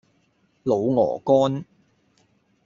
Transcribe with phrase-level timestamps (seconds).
[0.63, 1.63] 滷鵝肝